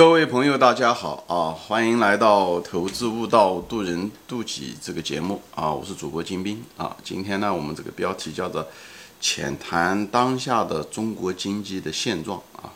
[0.00, 1.52] 各位朋友，大家好啊！
[1.52, 5.70] 欢迎来到《投资悟道，渡人渡己》这个节目啊！
[5.70, 6.96] 我是主播金兵啊！
[7.04, 8.66] 今天呢，我们这个标题叫做
[9.20, 12.72] “浅谈当下的中国经济的现状”啊。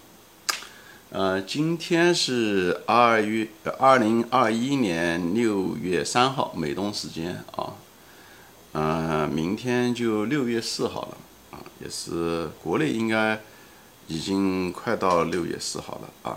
[1.08, 3.48] 呃，今天是二月
[3.78, 7.72] 二零二一年六月三号，美东时间啊。
[8.72, 11.16] 嗯，明天就六月四号了
[11.52, 13.40] 啊，也是国内应该
[14.08, 16.36] 已经快到六月四号了啊。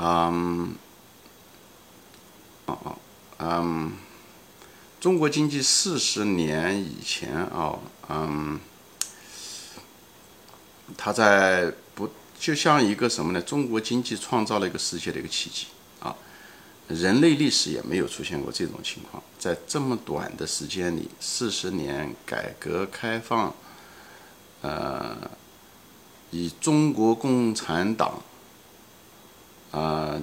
[0.00, 0.76] 嗯，
[2.66, 2.96] 哦，
[3.38, 3.92] 嗯，
[5.00, 7.76] 中国经济四十年以前啊，
[8.08, 8.60] 嗯，
[10.96, 13.42] 它在不就像一个什么呢？
[13.42, 15.66] 中国经济创造了一个世界的一个奇迹
[15.98, 16.14] 啊！
[16.86, 23.52] 人类历史也没有出现过这种情况，在这么短的时间里，四十年改革开放，
[24.62, 25.28] 呃，
[26.30, 28.22] 以中国共产党。
[29.70, 30.18] 啊，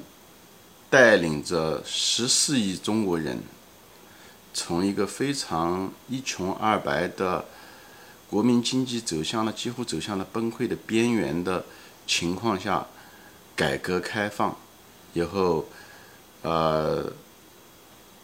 [0.90, 3.44] 带领着十四亿中国人，
[4.54, 7.46] 从一个非常一穷二白的
[8.28, 11.64] 国民经济走向了几乎走向了崩溃的边缘的
[12.08, 12.88] 情况下，
[13.56, 14.58] 改革开放
[15.14, 15.68] 以后，
[16.42, 17.14] 呃，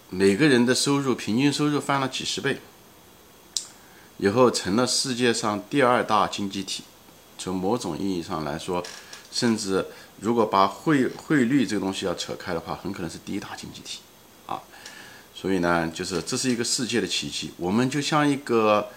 [0.09, 2.59] 每个人的收入平均收入翻了几十倍，
[4.17, 6.83] 以后成了世界上第二大经济体，
[7.37, 8.83] 从某种意义上来说。
[9.33, 9.85] 甚至
[10.21, 13.99] 如果把汇汇率这个东西要扯开的话，很可能是第一大经济体，
[14.45, 14.61] 啊，
[15.33, 17.51] 所以呢，就是这是一个世界的奇迹。
[17.57, 18.89] 我们就像一个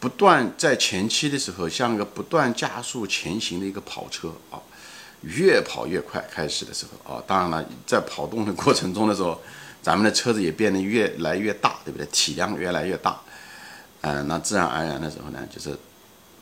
[0.00, 4.56] 不断在前期的时候，像一个不断加速前行的一个跑车啊，
[5.20, 6.26] 越跑越快。
[6.32, 9.38] 开始的时候啊，当然了，在跑动的过程中的时候，
[9.82, 12.06] 咱们的车子也变得越来越大，对不对？
[12.06, 13.20] 体量越来越大，
[14.00, 15.78] 嗯，那自然而然的时候呢，就是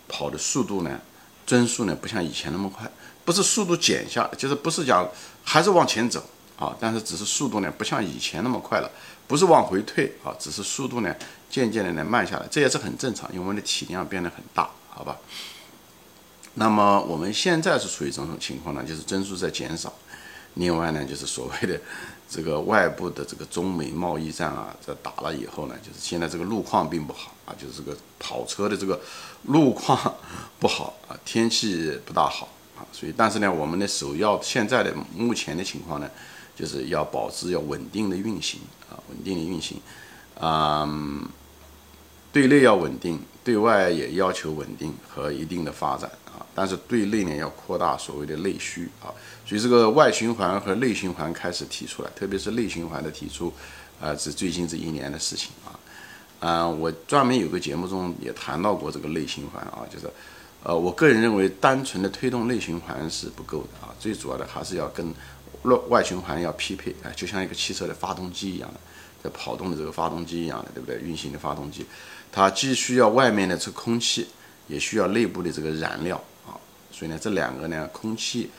[0.07, 1.01] 跑的速度呢，
[1.45, 2.89] 增速呢，不像以前那么快。
[3.25, 5.09] 不是速度减下，就是不是讲
[5.43, 6.23] 还是往前走
[6.59, 8.91] 啊，但是只是速度呢不像以前那么快了，
[9.27, 11.15] 不是往回退啊，只是速度呢
[11.49, 15.17] 渐渐的呢慢下来，这也是很正常，因为我们的体量变得很大，好吧？
[16.55, 19.93] 那么我们现在是处于这种情况呢，就是增速在减少，
[20.55, 21.81] 另外呢就是所谓的
[22.31, 29.01] 这个外部的这个中美贸易战啊，这打了以后呢，就是现在这个路况并不好啊，就是这个跑车的这个
[29.45, 30.15] 路况
[30.61, 32.49] 不好啊，天气不大好。
[32.77, 36.11] 啊，所以但是呢，我们的首要现在的目前的情况呢，
[36.57, 39.81] 就是要保持要稳定的运行啊，稳定的运行，
[40.41, 40.89] 啊，
[42.33, 49.15] 对内要稳定，对外也要求稳定和一定的发展啊，但是对内呢要扩大所谓的内需啊，
[49.47, 53.53] 所以这个外循环和内循环开始提出来，特别是内循环的提出，
[54.01, 55.79] 啊，是最近这一年的事情啊，
[56.41, 60.11] 啊，我专门有个节目中也谈到过这个内循环啊，就是。
[60.65, 65.07] 呃，我个人认为，单纯的推动内循环是不够的啊，最主要的还是要跟
[65.65, 68.81] 外外循环要匹配啊，就像一个汽车的发动机一样的，
[69.23, 70.99] 在跑动的这个发动机一样的，对不对？
[71.01, 71.85] 运行的发动机，
[72.33, 74.27] 它既需要外面的这空气，
[74.67, 76.17] 也需要内部的这个燃料
[76.47, 76.57] 啊，
[76.91, 78.51] 所以呢，这两个呢，空气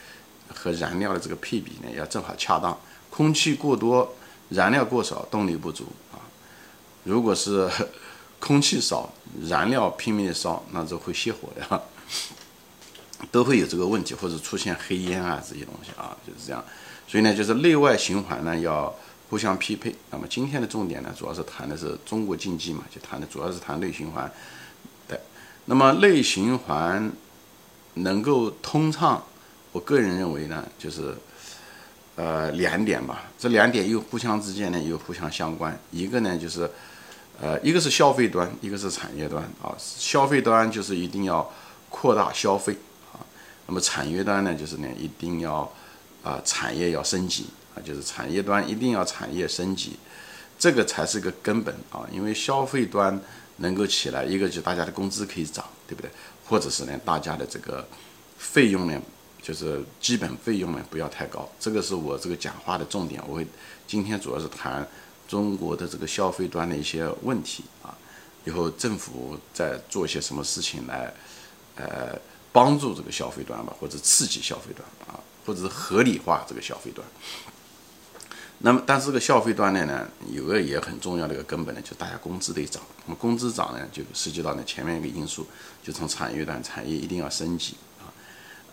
[0.53, 2.77] 和燃料的这个配比呢，要正好恰当，
[3.09, 4.16] 空气过多，
[4.49, 6.22] 燃料过少，动力不足啊，
[7.03, 7.67] 如果是
[8.39, 9.11] 空气少，
[9.47, 11.81] 燃料拼命的烧，那就会熄火的。
[13.31, 16.63] 都会有这个问题，或者出现黑烟啊这些东西啊，就是这样。
[17.07, 18.93] 所以呢，就是内外循环呢要
[19.29, 19.95] 互相匹配。
[20.11, 24.31] 那么今天的重点呢，主要是谈的是中国经济嘛，就谈的主要是谈内循环。
[25.07, 25.19] 对，
[25.66, 27.11] 那么内循环
[27.95, 29.23] 能够通畅，
[29.72, 31.16] 我个人认为呢，就是
[32.16, 33.23] 呃两点吧。
[33.37, 35.77] 这两点又互相之间呢又互相相关。
[35.91, 36.69] 一个呢就是
[37.39, 39.73] 呃一个是消费端，一个是产业端啊。
[39.77, 41.49] 消费端就是一定要
[41.95, 42.75] 扩大消费
[43.13, 43.23] 啊。
[43.67, 45.72] 那么产业端呢，就是呢，一定要
[46.22, 49.95] 啊，产业要升级啊，就是产业端一定要产业升级，
[50.59, 52.05] 这个才是个根本啊。
[52.11, 53.17] 因为消费端
[53.57, 56.11] 能够起来，一个就大家的工资可以涨，对不对？
[56.46, 57.87] 或者是呢，大家的这个
[58.37, 59.02] 费用呢，
[59.41, 61.49] 就是基本费用呢不要太高。
[61.58, 63.23] 这个是我这个讲话的重点。
[63.25, 63.47] 我会
[63.87, 64.85] 今天主要是谈
[65.28, 67.97] 中国的这个消费端的一些问题啊，
[68.43, 71.11] 以后政府在做些什么事情来，
[71.75, 72.19] 呃。
[72.55, 77.05] 帮助这个消费端吧，或者刺激消费端啊，或者是合理化这个消费端。
[78.59, 82.81] 那么，但是这个消费端呢，有个也很重要的一个根本呢，就大家工资得涨。
[83.05, 85.45] 那么工资涨呢，就涉及到呢前面一个因素，
[85.83, 88.07] 就从产业端，产业一定要升级啊，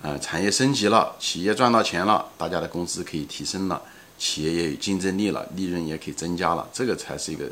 [0.03, 3.83] 呃，产业升级了，企业赚到钱了，大家的工资可以提升了，
[4.17, 7.51] 企业也有竞争力了，利润也可以增加了，这个才是一个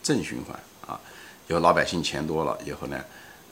[0.00, 0.56] 正循环
[0.86, 1.00] 啊。
[1.48, 3.04] 有老百姓钱多了以后呢。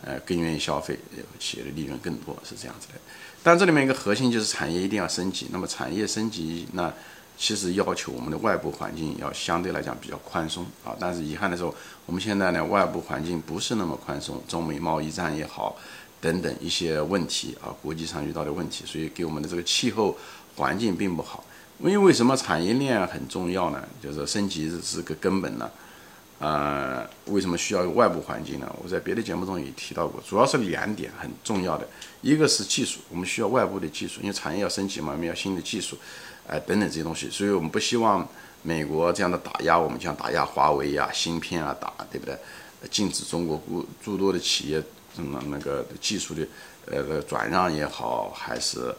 [0.06, 0.98] 呃，更愿意消费，
[1.38, 2.94] 企业的利润更多，是这样子的。
[3.42, 5.48] 但这里面一个核心就是产业一定要升级。
[5.50, 6.92] 那么产业升级，那
[7.38, 10.94] 其实要求我们的外部环境要相对来讲比较宽松啊。
[11.00, 11.64] 但是遗憾的是，
[12.04, 15.76] 我们现在呢，外部环境不是那么宽松，中美贸易战也好，
[16.20, 20.16] 等等一些问题啊，国际上遇到的问题，所以给我们的这个气候
[20.56, 21.42] 环境并不好。
[21.80, 23.82] 因为为什么产业链很重要呢？
[24.02, 25.70] 就是升级是个根本呢。
[26.44, 28.70] 呃，为什么需要外部环境呢？
[28.82, 31.88] 我在别的节目中也提到过，主要是两点很重要的，
[32.20, 35.96] 一个是技术，我们需要外部的技术，因为产业要升级嘛，我们要新的技术，
[36.46, 38.29] 哎，等等这些东西，所以我们不希望
[38.62, 42.37] 美国这样的打压我们，像打压华为呀、芯片啊打，对不对？
[42.90, 44.82] 禁止中国诸诸多的企业
[45.17, 46.47] 什么那个技术的
[46.90, 48.94] 呃转让也好，还是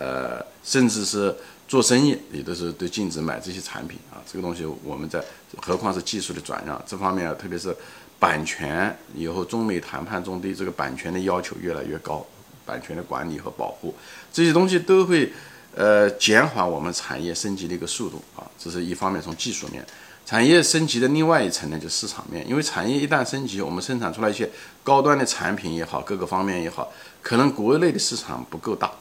[0.00, 1.32] 呃，甚至是。
[1.72, 5.24] 做生意也都是都禁止买这些产品啊，这个东西我们在，
[5.56, 7.74] 何况是技术的转让这方面啊，特别是
[8.18, 12.26] 版权，以后中美谈判中对这个版权的要求越来越高，
[12.66, 13.94] 版权的管理和保护
[14.30, 15.32] 这些东西都会
[15.74, 19.82] 呃减缓我们产业升级的一个速度啊，这是一方面从技术面，
[20.26, 24.46] 产业升级的另外一层呢就市场面，因为产业一旦升级，我们生产出来一些
[24.84, 26.92] 高端的产品也好，各个方面也好，
[27.22, 28.92] 可能国内的市场不够大。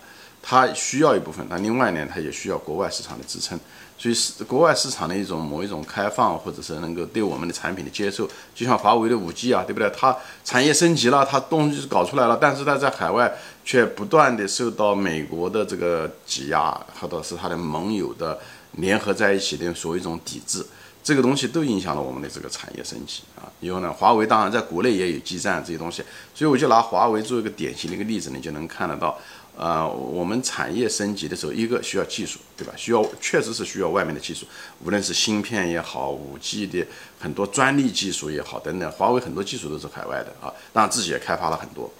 [0.41, 3.59] 它需要一部分，但另外呢，它也需要国外市场的支撑，
[3.97, 9.89] 所以是国外市场的一种某一种开放，或者是能够对我们的产品的接受，就像华为的五 G 啊，对不对？
[9.95, 13.31] 它产业升级了，它东西搞出来了，但是它在海外
[13.63, 18.39] 却不断的受到美国的这个挤压，或者是它的盟友的
[18.77, 20.65] 联合在一起的所谓一种抵制，
[21.03, 23.45] 这个东西都影响了我们的这个产业升级啊。
[23.59, 26.03] 以后呢，华为当然在国内也有基站这些东西，
[26.33, 29.15] 所以我就拿华为做一个典型的一个例子，你就能看得到。
[29.61, 32.73] 啊，我们产业升级的时候，一个需要技术，对吧？
[32.75, 34.47] 需要确实是需要外面的技术，
[34.83, 36.83] 无论是芯片也好，五 G 的
[37.19, 41.93] 很多专利技术也好，等等，华为很多技术都是海外的啊，当然自己也开发了很多。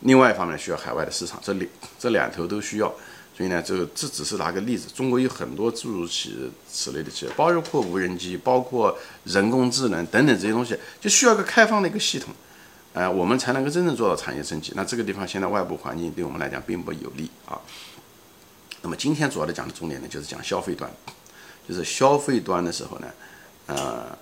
[0.00, 2.92] 另外一方面需要海外的市场，这两这两头都需要。
[3.36, 12.34] 所以呢，这个这只是拿个例子，中国有很多诸如此此类的企业，包括无人机，包括人工智能等等这些东西，就需要一个开放的一个系统。
[12.96, 14.72] 呃，我们才能够真正做到产业升级。
[14.74, 17.60] 那这个地方现在外部环境对我们来讲并不有利啊。
[18.80, 20.90] 那么今天主要的讲的重点呢，就是讲消费端，
[21.68, 23.08] 就是消费端的时候呢，
[23.66, 24.18] 呃，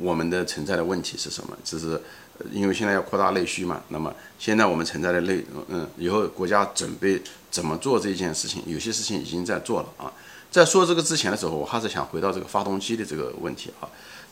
[0.00, 1.56] 我们的存在的问题是什么？
[1.62, 2.02] 就是
[2.50, 3.80] 因为现在要扩大内需嘛。
[3.90, 8.64] 那么现在我们存在的内，嗯，以后国家准备怎么做这件事情？
[8.66, 10.12] 有些事情已经在做了啊。
[10.50, 13.86] 在说这个之前的时候，我还是想回到这个发动机的这个问题啊。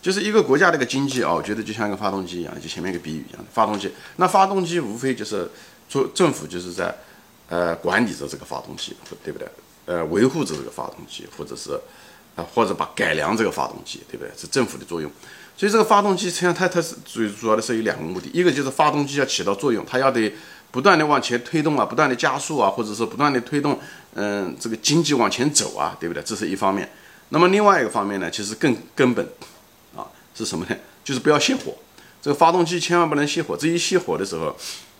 [0.06, 3.44] 就是一个国家的一个经济啊，我觉得就像一个发动机一样，就前面一个比喻一样。
[3.52, 5.50] 发动机，那发动机无非就是
[5.88, 6.94] 做政府就是在
[7.48, 8.94] 呃管理着这个发动机，
[9.24, 9.48] 对不对？
[9.86, 11.72] 呃，维护着这个发动机，或者是
[12.36, 14.30] 啊，或者把改良这个发动机，对不对？
[14.38, 15.10] 是政府的作用。
[15.56, 20.32] 所以这个发动机实际上它它是最主要的是有两个目的，一个就是发动机要起到作用，它要得
[20.70, 23.76] 不断的往前推动啊，不断的加速啊，或者是不断的推动
[24.14, 26.22] 嗯这个经济往前走啊，对不对？
[26.22, 26.88] 这是一方面。
[27.30, 29.28] 那么另外一个方面呢，其实更根本。
[30.44, 30.76] 是什么呢？
[31.04, 31.72] 就是不要熄火，
[32.20, 33.56] 这个发动机千万不能熄火。
[33.56, 34.56] 这一熄火的时候，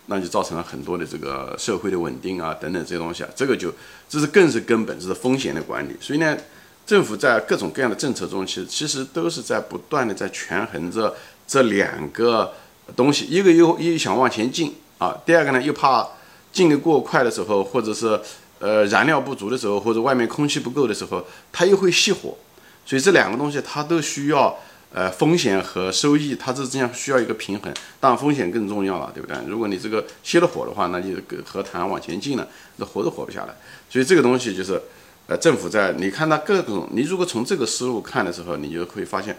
[0.06, 3.28] 那就造成了很多的这个社会的稳定啊等等这些东西啊。
[3.34, 3.74] 这个就
[4.08, 5.96] 这是更是根本，这是风险的管理。
[6.00, 6.38] 所以呢，
[6.86, 11.12] 政府在各种各样的政策中，其实其实都是在不断的在权衡着
[11.44, 12.54] 这两个
[12.94, 13.24] 东西。
[13.24, 16.06] 一个又又想往前进啊，第二个呢又怕
[16.52, 18.20] 进的过快的时候，或者是
[18.60, 22.36] 呃燃料不足的时候，或者外面空气不够的时候，它又会熄火。
[22.84, 24.56] 所以这两个东西它都需要。
[24.96, 29.36] 呃，风险和收益，它是这样需要一个平衡，当然风险更重要了，对不对？
[29.46, 31.10] 如果你这个熄了火的话，那就
[31.44, 33.54] 和谈往前进了，那活都活不下来。
[33.90, 34.80] 所以这个东西就是，
[35.26, 39.36] 呃，政府在你看它各种，你如果从这个思路看的时候，你就会发现，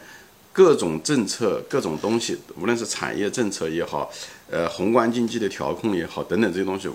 [0.53, 4.11] 各种政策、各种东西，无论是产业政策也好，
[4.51, 6.87] 呃，宏观经济的调控也好，等等这些东西，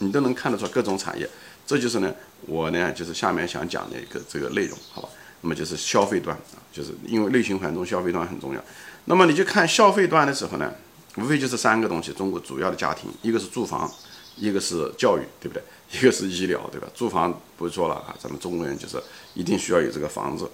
[0.00, 1.26] 你都能看得出各种产业。
[1.66, 5.08] 这就是呢，我呢就是下面想讲的一个这个内容，好吧？
[5.44, 8.64] 那么就是消费端啊，就是因为内循环中消费端很重要。
[9.04, 10.72] 那么你就看消费端的时候呢，
[11.18, 13.92] 无非就是三个东西：中国主要的家庭，一个是住房，
[14.38, 15.62] 一个是教育，对不对？
[15.92, 16.88] 一个是医疗，对吧？
[16.94, 18.96] 住房不说了啊，咱们中国人就是
[19.34, 20.50] 一定需要有这个房子，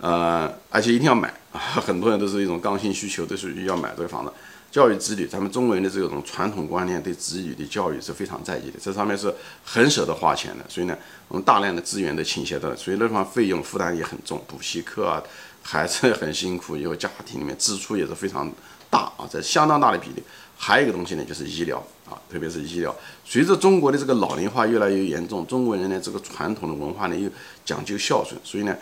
[0.00, 4.32] 呃，而且一定要买啊， 很多人都是一种刚性需求，都是要买这个房子。
[4.72, 10.64] 教育子女，咱们中国人的这种传统观念对子女的教育是非常在意的，这上面是很舍得花钱的。
[10.66, 10.96] 所以呢，
[11.28, 15.22] 我们大量的资源都倾斜到，所以那方费用负担也很重，补习课啊，
[15.62, 18.50] 孩子很辛苦，以后家庭里面支出也是非常
[18.88, 20.22] 大啊，在相当大的比例。
[20.56, 21.76] 还有一个东西呢，就是医疗
[22.08, 22.96] 啊，特别是医疗。
[23.26, 27.28] 随着中国的这个老龄化越来越严重，中国人呢这个传统的文化呢又
[27.62, 28.74] 讲究孝顺，所以呢，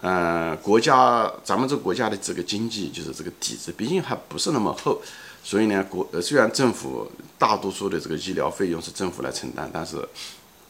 [0.00, 5.02] 呃，国家咱们这个国家的这个经济就是这个底子，毕竟还不是那么厚。
[5.44, 7.08] 所以呢，国呃虽然政府
[7.38, 9.96] 大多数的这个医疗费用是政府来承担，但是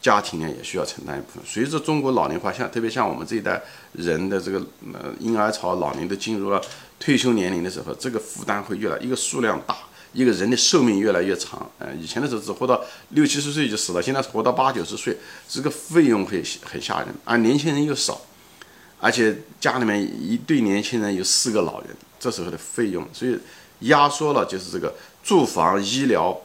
[0.01, 1.43] 家庭呢也需要承担一部分。
[1.45, 3.63] 随着中国老龄化，像特别像我们这一代
[3.93, 4.59] 人的这个
[4.93, 6.61] 呃婴儿潮，老龄都进入了
[6.99, 9.75] 退休年龄的时候，这个负担会越来一个数量大。
[10.13, 18.21] 一个人的寿命越来越长，呃，以前的时候只活到六七十岁就死了，现在活到八九十岁，这个费用会很吓人，而年轻人又少，
[19.01, 23.37] 而且家里面一对年轻人有四个老人，这时候的费用，所以
[23.87, 26.39] 压缩了就是这个住房、医疗、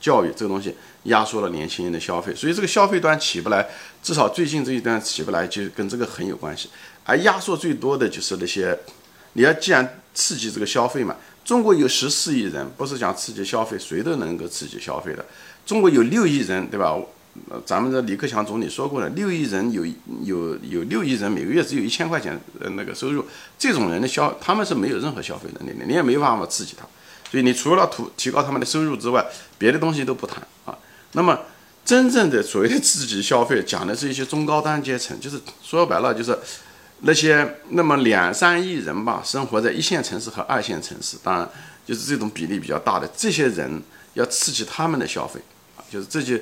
[0.00, 0.74] 教育这个东西
[1.04, 3.66] 压缩了年轻人的消费，所以这个消费端起不来，
[4.02, 6.68] 至少最近这一段起不来，就跟这个很有关系。
[7.04, 8.78] 而压缩最多的就是那些，
[9.34, 11.16] 你要既然刺激这个消费嘛。
[11.44, 15.22] 中国有十四亿人，不是讲刺激消费，谁都能够刺激消费的。
[15.66, 16.98] 中国有六亿人，对吧？
[17.66, 19.84] 咱们的李克强总理说过了，六亿人有
[20.22, 23.24] 有有六亿人每个月只有一千块钱呃那个收入，
[23.58, 26.86] 这种人的消他们是没有任何消费能力的，你也没办法刺激他。
[27.30, 29.24] 所以你除了图提高他们的收入之外，
[29.58, 30.76] 别的东西都不谈啊。
[31.12, 31.38] 那么
[31.84, 36.38] 真正的所谓的刺激消费，讲的是一些中高端阶层，就是说白了就是。
[37.06, 41.46] 那些那么两三亿人吧，生活在一线城市和二线城市，当然
[41.84, 43.82] 就是这种比例比较大的这些人，
[44.14, 45.38] 要刺激他们的消费
[45.76, 46.40] 啊，就是这些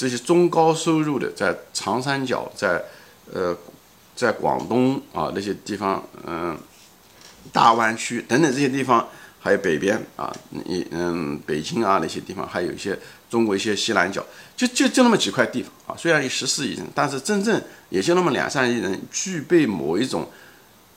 [0.00, 2.82] 这些中高收入的，在长三角，在
[3.30, 3.54] 呃，
[4.16, 6.56] 在广东啊那些地方，嗯，
[7.52, 9.06] 大湾区等等这些地方。
[9.42, 12.98] 还有北边啊，你嗯，北京啊那些地方，还有一些
[13.30, 14.24] 中国一些西南角，
[14.56, 15.96] 就就就那么几块地方啊。
[15.98, 20.30] 虽然有十四亿人，但是真正也就那么两三亿人具备某一种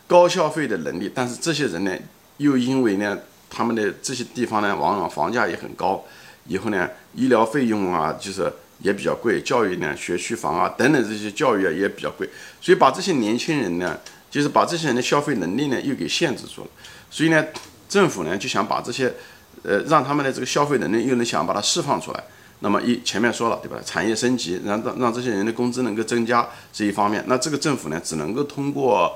[0.07, 1.11] 高消费的能力。
[1.13, 1.97] 但是这些人呢，
[2.37, 3.17] 又因为呢，
[3.49, 6.03] 他们的这些地方呢，往往房价也很高，
[6.47, 8.51] 以后呢，医疗费用啊，就是
[8.83, 12.29] 也比较贵，教育呢，学区房啊等等这些教育啊也比较贵，
[12.61, 13.99] 所以把这些年轻人呢，
[14.29, 16.67] 就是把这些人的消费能力呢，又给限制住了。
[17.09, 17.43] 所以呢。
[17.89, 19.13] 政府呢就想把这些，
[19.61, 22.23] 呃，让他们的这个消费能力又能想把它释放出来。
[22.61, 23.77] 那么一前面说了对吧？
[23.85, 27.23] 产业升级，让让让这些人的工资能够增加这一方面。
[27.27, 29.15] 那这个政府呢只能够通过，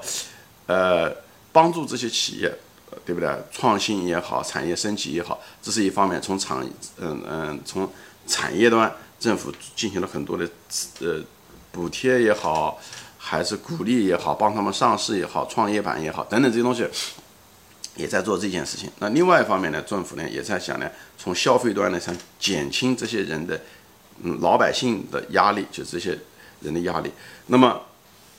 [0.67, 1.11] 呃，
[1.51, 2.53] 帮助这些企业，
[3.03, 3.27] 对不对？
[3.51, 6.21] 创新也好，产业升级也好，这是一方面。
[6.21, 6.63] 从产，
[6.99, 7.89] 嗯嗯，从
[8.27, 10.49] 产业端，政府进行了很多的
[10.99, 11.21] 呃
[11.71, 12.79] 补贴也好，
[13.17, 16.87] 还是鼓励也好，帮他们上市也好，创业板也好，等等这些东西。
[17.95, 18.87] 也在做这件事情。
[18.99, 23.59] 那另外一方面呢，政府呢也在想呢，从消费端呢想减轻这些人的，
[24.21, 26.15] 嗯，老百姓的压力，就这些
[26.61, 27.11] 人的压力。
[27.47, 27.81] 那么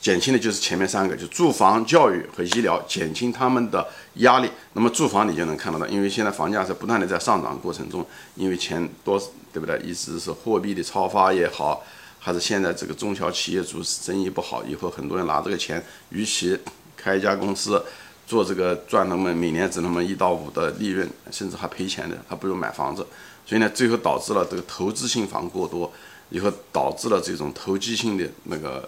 [0.01, 4.49] 减轻的就是前面三个，就住房、教育和医疗，减轻他们的压力。
[4.73, 9.19] 那么住房你就能看得到，因为现在房价是不断的在上涨过程中，因为钱多，
[9.51, 9.77] 对不对？
[9.79, 11.83] 一直是货币的超发也好，
[12.19, 16.57] 还是现在这个中小企业主生意不好，以后很多人拿这个钱，与其
[16.95, 17.83] 开一家公司。
[18.27, 23.03] 做这个赚那么每年只那么一到五的利润，甚至还赔钱的，还不如买房子。
[23.43, 25.91] 所以呢，最后导致了这个投资性房过多，
[26.29, 28.87] 以后导致了这种投机性的那个，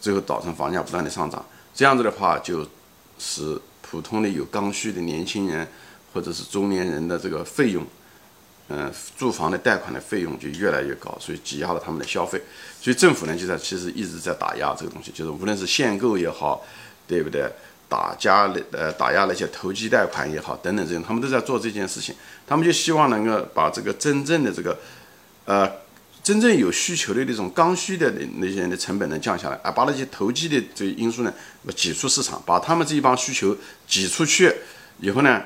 [0.00, 1.44] 最后导致房价不断的上涨。
[1.74, 2.66] 这样子的话，就
[3.18, 5.66] 使普通的有刚需的年轻人
[6.12, 7.84] 或者是中年人的这个费用，
[8.68, 12.40] 嗯，住房的贷款的费用就越来越高，所以挤压了他们的消费。
[12.80, 16.64] 所以政府呢，就在其实一直在打压这个东西，就是无论是限购也好，
[17.06, 17.50] 对不对？
[17.86, 22.14] 打压呃打压那些投机贷款也好等等这些，他们都在做这件事情。
[22.46, 24.76] 他们就希望能够把这个真正的这个，
[25.44, 25.70] 呃，
[26.24, 31.32] 真正有需求的那种刚需的那那些人的成本能降下来，啊，把那些投机的这因素呢
[31.76, 33.54] 挤出市场，把他们这一帮需求
[33.86, 34.50] 挤出去
[35.00, 35.42] 以后呢，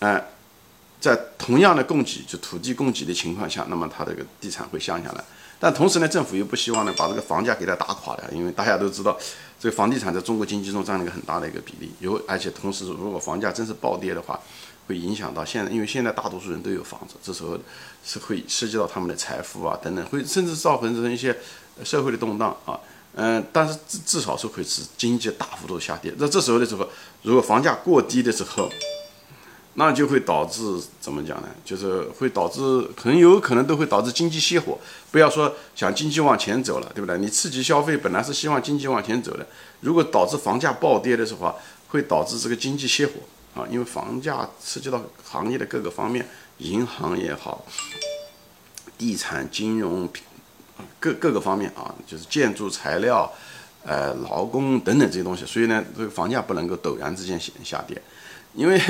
[0.00, 0.22] 呃，
[1.00, 5.24] 在同样的供给就土地供给的情况下，那么它这个地产会降下来。
[5.58, 9.18] 但同时呢，政府又不希望呢把这个房价给它打垮了，因为大家都知道。
[9.60, 14.38] 这个房地产在中国经济中占了一个很大的一个比例，有而且同时，如果房价真是暴跌的话，
[14.88, 17.58] 会影响到现在，因为现在大多数人都有房子，这时候
[18.02, 21.36] 是会涉及到他们的财富啊等等，会甚至造成这一些
[21.84, 22.80] 社会的动荡啊，
[23.14, 26.12] 嗯，但是至至少是会使经济大幅度下跌。
[26.16, 26.88] 那这时候的时候，
[27.22, 28.70] 如果房价过低的时候，
[29.74, 30.60] 那就会导致
[31.00, 31.48] 怎么讲呢？
[31.64, 32.60] 就是会导致
[32.96, 34.78] 很有可能都会导致经济熄火。
[35.12, 37.16] 不要说想经济往前走了，对不对？
[37.18, 39.46] 你刺激消费本来是希望经济往前走的，
[39.80, 41.54] 如果导致房价暴跌的时候，
[41.88, 43.12] 会导致这个经济熄火
[43.58, 43.66] 啊！
[43.70, 46.26] 因为房价涉及到行业的各个方面，
[46.58, 47.64] 银行也好，
[48.96, 50.08] 地产、金融
[51.00, 53.32] 各各个方面啊，就是建筑材料、
[53.84, 58.00] 呃劳工等等这些东西，所以呢，这个房价不能够陡然之间下下跌，
[58.54, 58.80] 因为。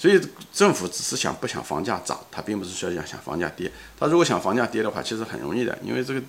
[0.00, 0.20] 所以
[0.52, 3.68] 政府只是想不想房价涨，他并不是说想想房价跌。
[3.98, 6.22] 他如果想房价跌的话，其实很容易的，因为这个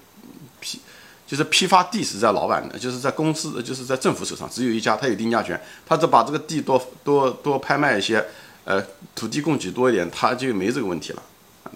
[1.29, 8.25] 就是批发地是在老板的，就是在公司，就是在政府手上，只有一家，他有定价权，他只把这个地多多多拍卖一些，
[8.63, 8.83] 呃，
[9.13, 11.21] 土地供给多一点，他就没这个问题了，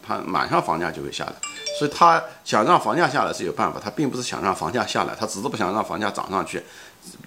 [0.01, 1.33] 他马上房价就会下来。
[1.77, 6.63] 所以他想让房价下来是有办法，他并不是想让房价下来，他只是不想让房价涨上去，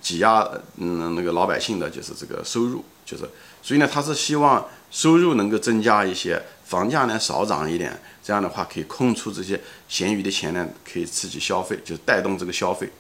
[0.01, 0.45] 挤压
[0.79, 3.23] 嗯那个老百姓的就是这个收入，就是
[3.63, 9.59] 所以呢，他是希望收入能够增加一些，房价呢少涨一点，这样的话可以空出这些
[9.89, 12.91] 闲余的钱呢，可以刺激消费，就是带动这个消费，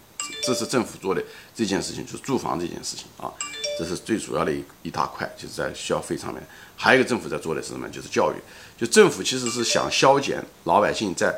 [0.44, 1.22] 这是政府做的
[1.54, 3.30] 这件事情，就是住房这件事情啊，
[3.78, 6.42] 这是最主要的一一大块，就是在消费上面。
[6.76, 7.88] 还有一个政府在做的是什么？
[7.88, 8.36] 就是教育。
[8.78, 11.34] 就政府其实是想削减老百姓在，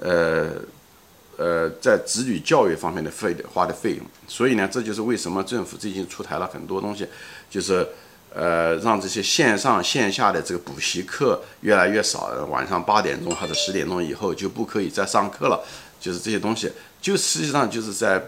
[0.00, 0.50] 呃，
[1.36, 4.04] 呃，在子女教育方面的费的花的费用。
[4.26, 7.06] 所以呢，这就是为什么政府最近出台了很多东西，
[7.48, 7.86] 就是
[8.34, 15.62] 呃，让这些线上线下的这个补习课越来越少，晚上八点钟或者十点钟以后就不可以再上课了。
[16.00, 16.70] 就是这些东西，
[17.00, 18.22] 就实际上就是在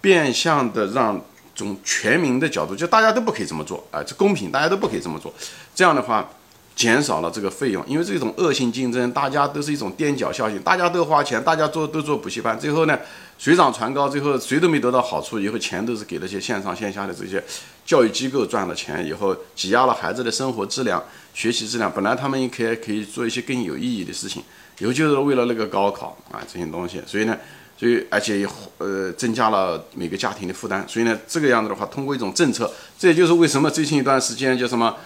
[0.00, 1.20] 变相的让。
[1.58, 5.32] 从全民的角度，就大家都不可以这么做啊，这公平，大家都不可以这么做。
[5.74, 6.28] 这样的话，
[6.76, 12.98] 减少了这个费用，因为这种恶性竞争，大家都是一种垫脚效应，大家都花钱，大家做都做补习班，最后呢，
[13.38, 17.42] 水涨船高，最后谁都没得到好处，以后钱都是给那些线上线下的这些
[17.86, 21.02] 教育机构赚了钱，以后挤压了孩子的生活质量、
[21.32, 21.90] 学习质量。
[21.90, 24.42] 本来他们也可以可以做一些更有意义的事情，
[24.78, 27.34] 以后就是为了那个高考啊这些东西，所以呢。
[27.78, 30.82] 所以，而且也呃增加了每个家庭的负担。
[30.88, 34.96] 所以呢，这个样子的话，通过一种政策，这也就是为什么最近一段时间叫什么，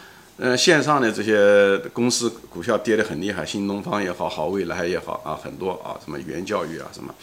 [0.40, 7.14] 呃，线上的这些公司股票跌得很厉害，新东方也好好未来也好啊，很多啊，什么原教育啊，什么，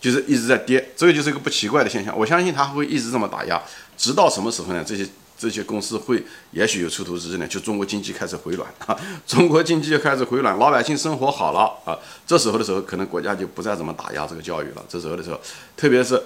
[0.00, 0.90] 就是一直在跌。
[0.96, 2.18] 这个就是一个不奇怪的现象。
[2.18, 3.62] 我相信它会一直这么打压，
[3.96, 4.82] 直到什么时候呢？
[4.84, 5.06] 这些。
[5.36, 14.84] 这些公司会也许有出头之日呢，就中国经济开始回暖啊， 中国经济就开始回暖，老百姓生活好了啊，这时候的时候，可能国家就不再怎么打压这个教育了。
[14.88, 15.40] 这时候的时候，
[15.76, 16.22] 特别是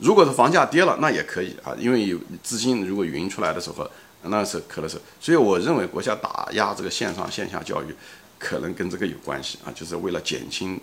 [0.00, 3.88] 如果是房价跌了，那也可以啊，因为有资金如果匀出来的时候，
[4.30, 5.00] 那是可能是。
[5.20, 7.94] 所以我认为国家打压这个线上线下教育，
[8.38, 10.80] 可能跟这个有关系啊，就是为了减轻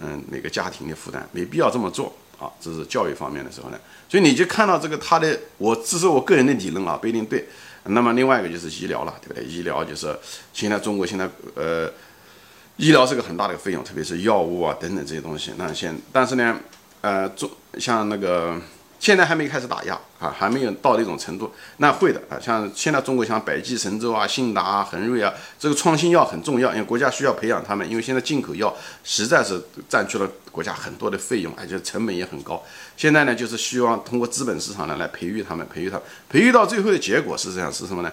[0.00, 2.14] 嗯每个家庭的负担，没必要这么做。
[2.36, 3.78] 啊，这是教育方面的时候呢，
[4.08, 7.46] 所以你就看到这个他的，我这是我个人的理论啊，不一定对。
[7.84, 9.44] 那么另外一个就是医疗了，对不对？
[9.44, 10.18] 医疗就是
[10.52, 11.88] 现在中国现在呃，
[12.76, 15.52] 医疗是个很大的费用，特别是药物啊等等这些东西。
[15.56, 16.58] 那现但是呢，
[17.00, 18.60] 呃，中像那个。
[19.04, 22.40] 现在还没开始打压啊，还没有到那种程度，那会的啊。
[22.40, 32.62] 像现在中国像百济神州啊、信达啊、恒瑞啊，这个创新药很重要，因为国家需要培养他们，因为现在进口药实在是占据了国家很多的费用，而且成本也很高。
[32.96, 38.10] 现在呢，就是希望通过资本市场呢来培育他们，培育他，培育到最后的结果是这样是什么呢？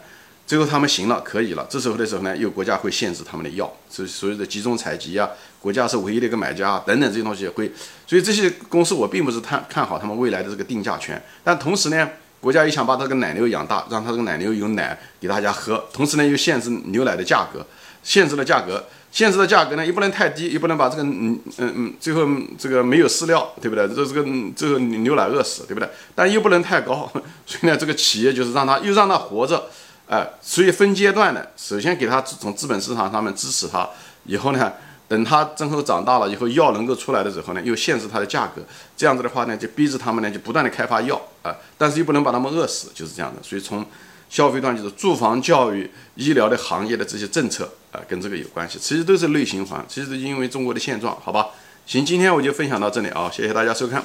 [0.51, 1.65] 最后他们行了，可以了。
[1.69, 5.29] 这时候的时候呢，又国家会限制他们的药，所所谓的集中采集啊。
[5.61, 7.71] 国家是唯一的一个买家啊等等这些东西会，
[8.05, 11.23] 所以这些公司我并不是看看好他们未来的这个定价权。
[11.41, 12.09] 但同时呢，
[12.41, 15.85] 国家也想把这个奶牛养大，让它这个奶牛有奶给大家喝。
[15.93, 17.65] 同时呢，又限制牛奶的价格，
[18.03, 23.87] 限制了价格，限制的价格呢又不能太低，又不能把这个嗯嗯嗯最后这个没有饲料，对不对？
[23.87, 25.87] 这这个最后牛奶饿死，对不对？
[26.13, 27.09] 但又不能太高，
[27.45, 29.69] 所以呢，这个企业就是让它又让它活着。
[30.11, 33.89] 哎，所以分阶段的，首先给他从资本市场上面支持他，
[34.25, 34.73] 以后呢，
[35.07, 38.61] 等他真后长大了以后，药能够出来的时候呢，又限制它的价格，
[38.97, 43.41] 这样子的话呢，就逼着他们呢，就不断的开发药啊，但是又不能把他们饿死，就是这样的。
[43.41, 43.85] 所以从
[44.29, 51.47] 消费端就是住房、教育、医疗的行业的这些政策啊，跟这个有关系，其实都是内循环，其实是因为中国的现状，好吧？
[51.85, 53.99] 行，今天我就分享到这里啊，谢谢大家收看。